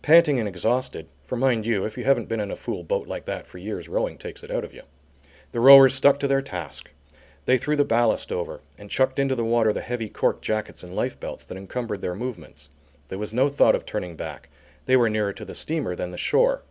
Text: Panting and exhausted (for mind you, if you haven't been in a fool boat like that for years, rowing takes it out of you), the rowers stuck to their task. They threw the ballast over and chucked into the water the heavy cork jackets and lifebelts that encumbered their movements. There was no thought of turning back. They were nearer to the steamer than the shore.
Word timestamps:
Panting 0.00 0.38
and 0.38 0.48
exhausted 0.48 1.06
(for 1.22 1.36
mind 1.36 1.66
you, 1.66 1.84
if 1.84 1.98
you 1.98 2.04
haven't 2.04 2.30
been 2.30 2.40
in 2.40 2.50
a 2.50 2.56
fool 2.56 2.82
boat 2.82 3.06
like 3.06 3.26
that 3.26 3.46
for 3.46 3.58
years, 3.58 3.90
rowing 3.90 4.16
takes 4.16 4.42
it 4.42 4.50
out 4.50 4.64
of 4.64 4.72
you), 4.72 4.80
the 5.52 5.60
rowers 5.60 5.92
stuck 5.92 6.18
to 6.18 6.26
their 6.26 6.40
task. 6.40 6.90
They 7.44 7.58
threw 7.58 7.76
the 7.76 7.84
ballast 7.84 8.32
over 8.32 8.62
and 8.78 8.88
chucked 8.88 9.18
into 9.18 9.34
the 9.34 9.44
water 9.44 9.74
the 9.74 9.82
heavy 9.82 10.08
cork 10.08 10.40
jackets 10.40 10.82
and 10.82 10.94
lifebelts 10.96 11.44
that 11.44 11.58
encumbered 11.58 12.00
their 12.00 12.14
movements. 12.14 12.70
There 13.08 13.18
was 13.18 13.34
no 13.34 13.50
thought 13.50 13.76
of 13.76 13.84
turning 13.84 14.16
back. 14.16 14.48
They 14.86 14.96
were 14.96 15.10
nearer 15.10 15.34
to 15.34 15.44
the 15.44 15.54
steamer 15.54 15.94
than 15.94 16.10
the 16.10 16.16
shore. 16.16 16.62